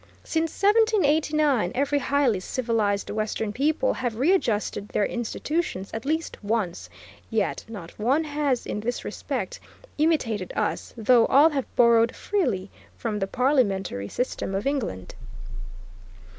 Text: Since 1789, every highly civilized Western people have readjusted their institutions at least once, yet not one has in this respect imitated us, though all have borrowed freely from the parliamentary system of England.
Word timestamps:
Since 0.23 0.53
1789, 0.63 1.73
every 1.75 1.99
highly 1.99 2.39
civilized 2.39 3.11
Western 3.11 3.53
people 3.53 3.93
have 3.93 4.15
readjusted 4.17 4.87
their 4.89 5.05
institutions 5.05 5.91
at 5.93 6.05
least 6.05 6.43
once, 6.43 6.89
yet 7.29 7.63
not 7.67 7.99
one 7.99 8.23
has 8.23 8.65
in 8.65 8.79
this 8.79 9.05
respect 9.05 9.59
imitated 9.99 10.51
us, 10.55 10.91
though 10.97 11.27
all 11.27 11.51
have 11.51 11.67
borrowed 11.75 12.15
freely 12.15 12.71
from 12.97 13.19
the 13.19 13.27
parliamentary 13.27 14.07
system 14.09 14.55
of 14.55 14.65
England. 14.65 15.13